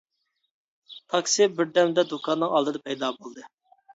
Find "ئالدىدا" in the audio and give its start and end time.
2.61-2.81